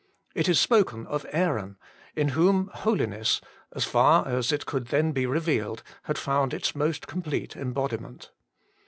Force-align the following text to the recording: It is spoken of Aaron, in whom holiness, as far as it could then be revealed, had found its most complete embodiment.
It 0.33 0.49
is 0.49 0.59
spoken 0.59 1.05
of 1.05 1.27
Aaron, 1.31 1.77
in 2.15 2.29
whom 2.29 2.71
holiness, 2.73 3.39
as 3.71 3.85
far 3.85 4.27
as 4.27 4.51
it 4.51 4.65
could 4.65 4.87
then 4.87 5.11
be 5.11 5.27
revealed, 5.27 5.83
had 6.05 6.17
found 6.17 6.55
its 6.55 6.73
most 6.73 7.05
complete 7.05 7.55
embodiment. 7.55 8.31